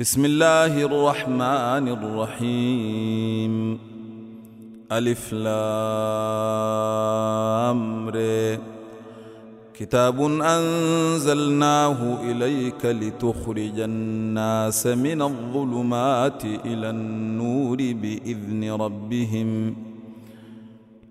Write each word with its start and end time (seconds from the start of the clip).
بسم 0.00 0.24
الله 0.24 0.82
الرحمن 0.84 1.88
الرحيم 1.88 3.78
ألف 4.92 5.32
لام 5.32 6.80
كتاب 9.74 10.20
أنزلناه 10.40 12.20
إليك 12.22 12.84
لتخرج 12.84 13.80
الناس 13.80 14.86
من 14.86 15.22
الظلمات 15.22 16.44
إلى 16.44 16.90
النور 16.90 17.76
بإذن 17.76 18.70
ربهم 18.72 19.76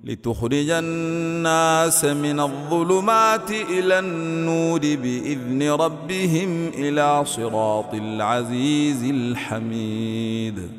لتخرج 0.04 0.70
الناس 0.70 2.06
من 2.06 2.40
الظلمات 2.40 3.52
إلى 3.52 4.00
النور 4.00 4.80
بإذن 4.80 5.72
ربهم 5.72 6.68
إلى 6.68 7.26
صراط 7.26 7.94
العزيز 7.94 9.04
الحميد. 9.04 10.70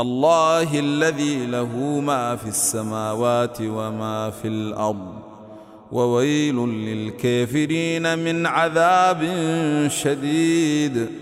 الله 0.00 0.78
الذي 0.78 1.46
له 1.46 2.00
ما 2.00 2.36
في 2.36 2.48
السماوات 2.48 3.58
وما 3.60 4.30
في 4.30 4.48
الأرض. 4.48 5.12
وويل 5.92 6.56
للكافرين 6.56 8.18
من 8.18 8.46
عذاب 8.46 9.20
شديد. 9.88 11.21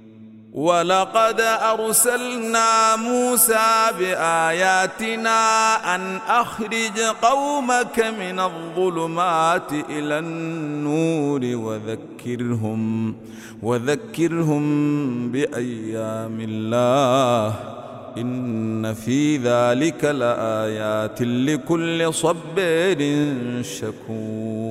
ولقد 0.53 1.41
أرسلنا 1.41 2.95
موسى 2.95 3.91
بآياتنا 3.99 5.39
أن 5.95 6.19
أخرج 6.27 6.99
قومك 7.21 7.99
من 8.19 8.39
الظلمات 8.39 9.71
إلى 9.89 10.19
النور 10.19 11.41
وذكرهم 11.43 13.15
وذكرهم 13.63 14.63
بأيام 15.31 16.37
الله. 16.41 17.55
إن 18.17 18.93
في 18.93 19.37
ذلك 19.37 20.03
لآيات 20.03 21.21
لكل 21.21 22.13
صبر 22.13 22.99
شكور. 23.61 24.70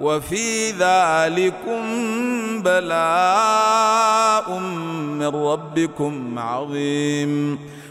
وفي 0.00 0.70
ذلكم 0.70 1.82
بلاء 2.62 4.58
من 5.18 5.26
ربكم 5.26 6.38
عظيم. 6.38 7.58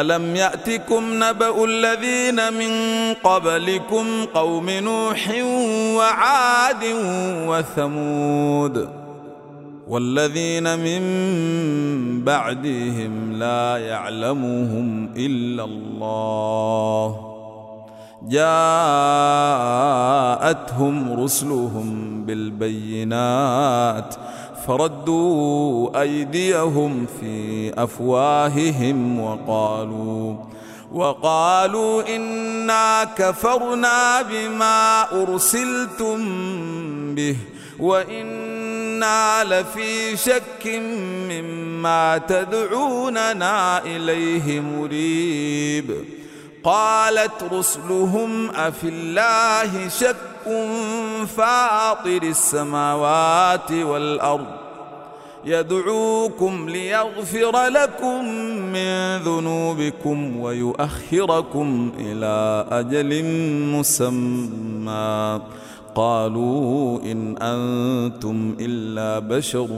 ألم 0.00 0.36
يأتكم 0.36 1.24
نبأ 1.24 1.64
الذين 1.64 2.52
من 2.52 2.72
قبلكم 3.14 4.24
قوم 4.34 4.70
نوح 4.70 5.30
وعاد 5.96 6.84
وثمود 7.48 8.88
والذين 9.88 10.78
من 10.78 11.04
بعدهم 12.24 13.32
لا 13.32 13.76
يعلمهم 13.78 15.10
إلا 15.16 15.64
الله 15.64 17.34
جاءتهم 20.34 21.20
رسلهم 21.24 22.20
بالبينات 22.26 24.14
فردوا 24.66 26.00
أيديهم 26.00 27.06
في 27.20 27.72
أفواههم 27.82 29.20
وقالوا 29.20 30.36
وقالوا 30.92 32.16
إنا 32.16 33.04
كفرنا 33.04 34.22
بما 34.22 35.02
أرسلتم 35.22 36.18
به 37.14 37.36
وإنا 37.78 39.44
لفي 39.44 40.16
شك 40.16 40.66
مما 41.30 42.18
تدعوننا 42.18 43.84
إليه 43.84 44.60
مريب. 44.60 46.04
قالت 46.64 47.42
رسلهم 47.52 48.50
أفي 48.50 48.88
الله 48.88 49.88
شك 49.88 50.33
فاطر 51.26 52.22
السماوات 52.22 53.72
والأرض 53.72 54.46
يدعوكم 55.44 56.68
ليغفر 56.68 57.66
لكم 57.66 58.24
من 58.72 59.16
ذنوبكم 59.16 60.36
ويؤخركم 60.36 61.92
إلى 61.98 62.66
أجل 62.70 63.24
مسمى 63.74 65.40
قالوا 65.94 66.98
إن 67.02 67.36
أنتم 67.38 68.56
إلا 68.60 69.18
بشر 69.18 69.68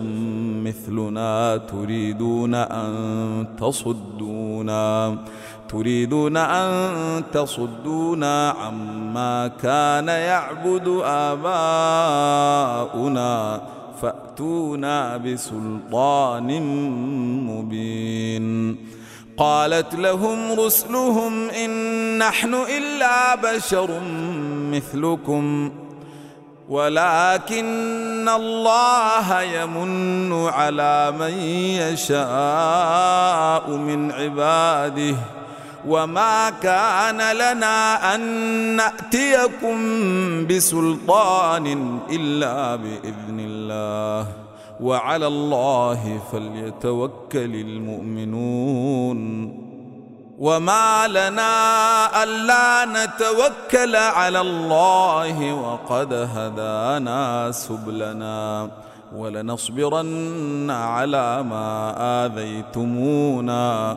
مثلنا 0.64 1.56
تريدون 1.56 2.54
أن 2.54 3.46
تصدونا 3.60 5.16
تريدون 5.68 6.36
أن 6.36 7.22
تصدونا 7.32 8.50
عما 8.50 9.48
كان 9.48 10.08
يعبد 10.08 11.00
آباؤنا 11.04 12.80
فأتونا 14.02 15.16
بسلطان 15.16 16.62
مبين. 17.46 18.76
قالت 19.36 19.94
لهم 19.94 20.60
رسلهم 20.60 21.50
إن 21.50 21.70
نحن 22.18 22.54
إلا 22.54 23.34
بشر 23.34 24.00
مثلكم 24.72 25.72
ولكن 26.68 28.28
الله 28.28 29.42
يمن 29.42 30.32
على 30.48 31.12
من 31.18 31.30
يشاء 31.82 33.70
من 33.70 34.12
عباده. 34.12 35.16
وما 35.86 36.50
كان 36.50 37.36
لنا 37.36 38.14
أن 38.14 38.20
نأتيكم 38.76 39.76
بسلطان 40.46 41.98
إلا 42.10 42.76
بإذن 42.76 43.40
الله. 43.40 44.26
وعلى 44.80 45.26
الله 45.26 46.20
فليتوكل 46.32 47.54
المؤمنون. 47.54 49.18
وما 50.38 51.08
لنا 51.08 52.22
ألا 52.22 52.84
نتوكل 52.84 53.96
على 53.96 54.40
الله 54.40 55.54
وقد 55.54 56.12
هدانا 56.12 57.50
سبلنا. 57.50 58.70
ولنصبرن 59.16 60.70
على 60.70 61.42
ما 61.42 61.94
آذيتمونا. 62.24 63.96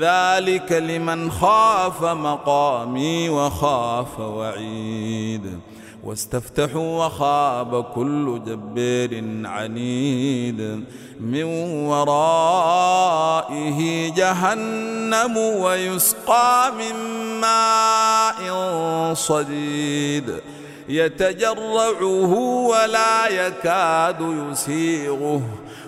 ذلك 0.00 0.72
لمن 0.72 1.30
خاف 1.30 2.04
مقامي 2.04 3.28
وخاف 3.28 4.20
وعيد. 4.20 5.60
واستفتحوا 6.04 7.06
وخاب 7.06 7.84
كل 7.84 8.40
جبير 8.46 9.24
عنيد. 9.44 10.84
من 11.20 11.44
ورائه 11.86 13.00
جهنم 14.14 15.36
ويسقى 15.36 16.72
من 16.78 16.94
ماء 17.40 18.34
صديد. 19.14 20.34
يتجرعه 20.88 22.34
ولا 22.68 23.46
يكاد 23.46 24.48
يسيغه. 24.52 25.42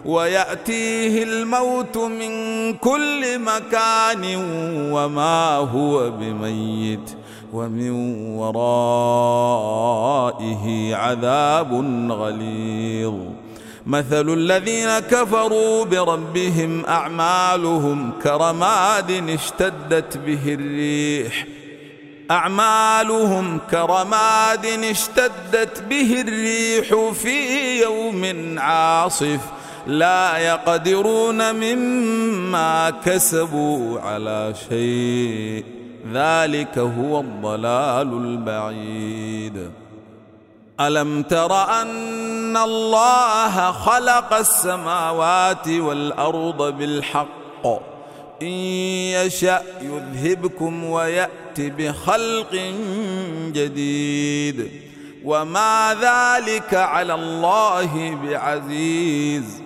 ويأتيه 0.07 1.23
الموت 1.23 1.97
من 1.97 2.75
كل 2.75 3.39
مكان 3.39 4.25
وما 4.93 5.57
هو 5.57 6.11
بميت 6.11 7.11
ومن 7.53 7.91
ورائه 8.37 9.85
عذاب 10.95 11.73
غليظ. 12.11 13.15
مثل 13.87 14.29
الذين 14.35 14.99
كفروا 14.99 15.85
بربهم 15.85 16.85
أعمالهم 16.87 18.13
كرماد 18.23 19.11
اشتدت 19.11 20.17
به 20.17 20.55
الريح. 20.55 21.47
أعمالهم 22.31 23.59
كرماد 23.71 24.67
اشتدت 24.67 25.83
به 25.91 26.25
الريح 26.29 27.13
في 27.13 27.81
يوم 27.83 28.55
عاصف. 28.59 29.41
لا 29.87 30.39
يقدرون 30.39 31.55
مما 31.55 32.91
كسبوا 32.91 34.01
على 34.01 34.55
شيء. 34.69 35.65
ذلك 36.13 36.79
هو 36.79 37.21
الضلال 37.21 38.13
البعيد. 38.13 39.71
ألم 40.81 41.23
تر 41.23 41.81
أن 41.83 42.57
الله 42.57 43.73
خلق 43.73 44.33
السماوات 44.33 45.69
والأرض 45.69 46.77
بالحق؟ 46.79 47.67
إن 48.43 48.49
يشأ 48.49 49.63
يذهبكم 49.83 50.85
ويات 50.85 51.59
بخلق 51.59 52.73
جديد. 53.53 54.71
وما 55.25 55.97
ذلك 56.01 56.75
على 56.75 57.15
الله 57.15 58.19
بعزيز. 58.25 59.66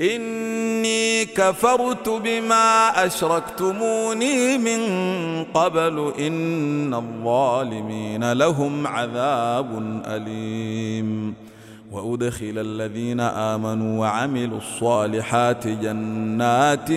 إني 0.00 1.24
كفرت 1.24 2.08
بما 2.08 3.06
أشركتموني 3.06 4.58
من 4.58 4.80
قبل 5.44 6.12
إن 6.18 6.94
الظالمين 6.94 8.32
لهم 8.32 8.86
عذاب 8.86 10.00
أليم. 10.06 11.34
وأدخل 11.92 12.52
الذين 12.56 13.20
آمنوا 13.20 14.00
وعملوا 14.00 14.58
الصالحات 14.58 15.66
جنات 15.66 16.88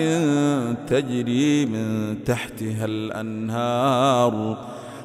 تجري 0.90 1.66
من 1.66 2.18
تحتها 2.24 2.86
الأنهار 2.86 4.58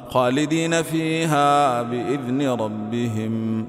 خالدين 0.09 0.81
فيها 0.81 1.81
بإذن 1.81 2.49
ربهم. 2.49 3.67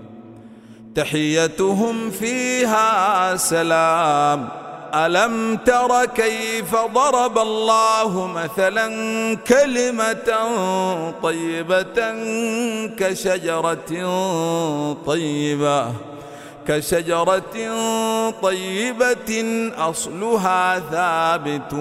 تحيتهم 0.99 2.11
فيها 2.11 3.37
سلام. 3.37 4.49
ألم 4.95 5.57
تر 5.57 6.05
كيف 6.05 6.76
ضرب 6.95 7.38
الله 7.38 8.26
مثلا 8.26 8.87
كلمة 9.37 10.28
طيبة 11.23 12.12
كشجرة 12.99 13.90
طيبة؟ 15.07 15.93
كشجرة 16.67 17.43
طيبة 18.43 19.71
أصلها 19.78 20.78
ثابت 20.78 21.73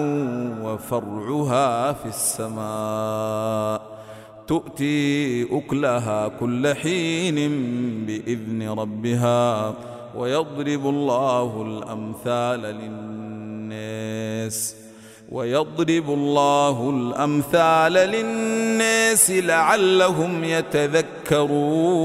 وفرعها 0.62 1.92
في 1.92 2.06
السماء. 2.06 3.97
تؤتي 4.48 5.42
أكلها 5.50 6.28
كل 6.28 6.74
حين 6.74 7.34
بإذن 8.06 8.68
ربها 8.68 9.74
ويضرب 10.16 10.88
الله 10.88 11.62
الأمثال 11.62 12.60
للناس 12.60 14.74
ويضرب 15.32 16.10
الله 16.10 16.90
الأمثال 16.90 17.92
للناس 17.92 19.30
لعلهم 19.30 20.44
يتذكرون 20.44 21.98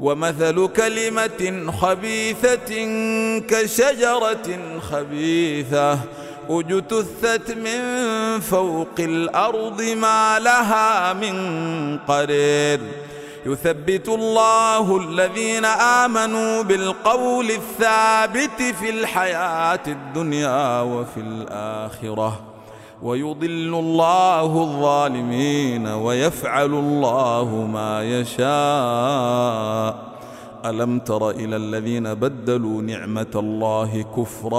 ومثل 0.00 0.68
كلمة 0.68 1.70
خبيثة 1.72 2.74
كشجرة 3.40 4.80
خبيثة 4.80 5.98
أجتثت 6.50 7.56
من 7.56 7.80
فوق 8.40 8.94
الأرض 8.98 9.82
ما 9.82 10.38
لها 10.38 11.12
من 11.12 11.98
قرير. 11.98 12.80
يثبت 13.46 14.08
الله 14.08 14.96
الذين 14.96 15.64
آمنوا 15.64 16.62
بالقول 16.62 17.50
الثابت 17.50 18.62
في 18.80 18.90
الحياة 18.90 19.80
الدنيا 19.86 20.80
وفي 20.80 21.20
الآخرة. 21.20 22.40
ويضل 23.02 23.74
الله 23.74 24.62
الظالمين 24.62 25.86
ويفعل 25.86 26.66
الله 26.66 27.68
ما 27.72 28.04
يشاء. 28.04 30.07
ألم 30.64 30.98
تر 30.98 31.30
إلى 31.30 31.56
الذين 31.56 32.14
بدلوا 32.14 32.82
نعمة 32.82 33.26
الله 33.34 34.04
كفرا 34.16 34.58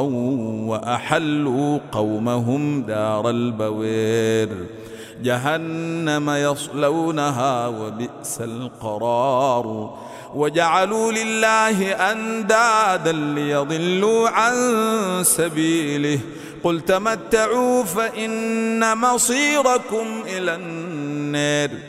وأحلوا 0.70 1.80
قومهم 1.92 2.82
دار 2.82 3.30
البوير؟ 3.30 4.50
جهنم 5.24 6.30
يصلونها 6.30 7.68
وبئس 7.68 8.42
القرار. 8.42 9.98
وجعلوا 10.36 11.12
لله 11.12 11.92
أندادا 11.92 13.12
ليضلوا 13.12 14.30
عن 14.30 14.54
سبيله. 15.24 16.20
قل 16.64 16.82
تمتعوا 16.82 17.84
فإن 17.84 18.98
مصيركم 18.98 20.06
إلى 20.26 20.56
النار. 20.56 21.89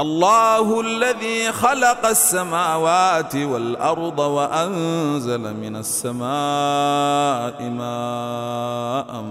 الله 0.00 0.80
الذي 0.80 1.52
خلق 1.52 2.06
السماوات 2.06 3.36
والأرض 3.36 4.18
وأنزل 4.18 5.54
من 5.54 5.76
السماء 5.76 7.62
ماء 7.62 9.24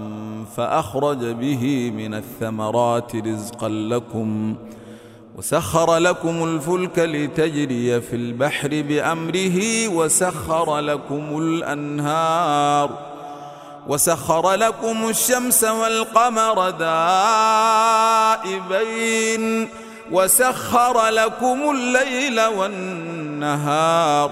فأخرج 0.56 1.24
به 1.26 1.92
من 1.96 2.14
الثمرات 2.14 3.16
رزقا 3.16 3.68
لكم 3.68 4.54
وسخر 5.38 5.96
لكم 5.96 6.44
الفلك 6.44 6.98
لتجري 6.98 8.00
في 8.00 8.16
البحر 8.16 8.68
بأمره 8.68 9.88
وسخر 9.88 10.78
لكم 10.78 11.38
الأنهار 11.38 12.90
وسخر 13.88 14.54
لكم 14.54 15.08
الشمس 15.08 15.64
والقمر 15.64 16.70
دائبين 18.40 19.68
وسخر 20.12 21.08
لكم 21.08 21.70
الليل 21.70 22.40
والنهار 22.40 24.30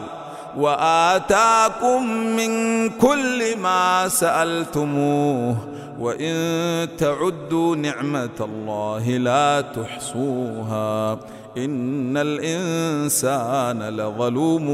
وآتاكم 0.56 2.06
من 2.16 2.90
كل 2.90 3.56
ما 3.56 4.08
سألتموه 4.08 5.56
وإن 6.00 6.88
تعدوا 6.98 7.76
نعمة 7.76 8.38
الله 8.40 9.08
لا 9.08 9.60
تحصوها 9.60 11.12
إن 11.56 12.16
الإنسان 12.16 13.82
لظلوم 13.82 14.66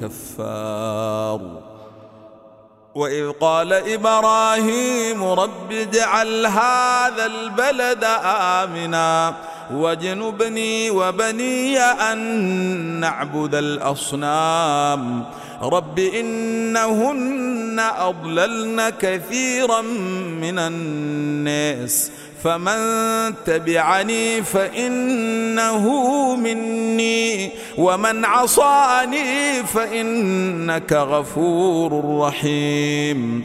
كفار 0.00 1.40
وإذ 2.94 3.30
قال 3.30 3.72
إبراهيم 3.72 5.24
رب 5.24 5.72
اجعل 5.72 6.46
هذا 6.46 7.26
البلد 7.26 8.04
آمنا 8.24 9.34
واجنبني 9.72 10.90
وبني 10.90 11.78
أن 11.78 12.18
نعبد 13.00 13.54
الأصنام. 13.54 15.24
رب 15.62 15.98
إنهن 15.98 17.80
أضللن 17.98 18.92
كثيرا 19.00 19.80
من 20.40 20.58
الناس. 20.58 22.10
فمن 22.44 22.78
تبعني 23.46 24.42
فإنه 24.42 25.86
مني. 26.36 27.50
ومن 27.78 28.24
عصاني 28.24 29.62
فإنك 29.62 30.92
غفور 30.92 32.20
رحيم. 32.20 33.44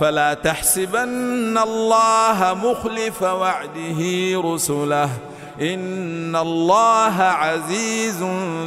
فلا 0.00 0.34
تحسبن 0.34 1.58
الله 1.58 2.56
مخلف 2.64 3.22
وعده 3.22 4.00
رسله. 4.44 5.10
إن 5.60 6.36
الله 6.36 7.22
عزيز 7.22 8.22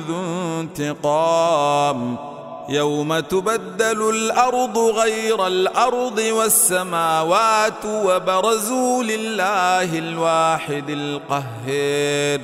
ذو 0.07 0.59
انتقام. 0.59 2.15
يوم 2.69 3.19
تبدل 3.19 4.09
الأرض 4.09 4.77
غير 4.77 5.47
الأرض 5.47 6.17
والسماوات 6.17 7.85
وبرزوا 7.85 9.03
لله 9.03 9.99
الواحد 9.99 10.89
القهير. 10.89 12.41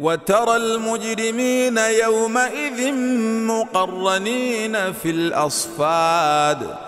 وترى 0.00 0.56
المجرمين 0.56 1.78
يومئذ 1.78 2.92
مقرنين 3.46 4.92
في 4.92 5.10
الأصفاد. 5.10 6.87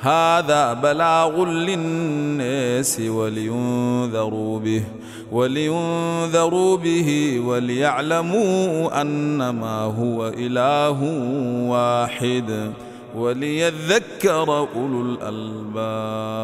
هذا 0.00 0.72
بلاغ 0.72 1.44
للناس 1.44 3.00
ولينذروا 3.00 4.58
به 4.58 4.82
ولينذروا 5.32 6.76
به 6.76 7.40
وليعلموا 7.44 9.00
أنما 9.00 9.80
هو 9.82 10.28
إله 10.28 11.02
واحد 11.68 12.72
وليذكر 13.16 14.68
أولو 14.76 15.02
الألباب. 15.22 16.40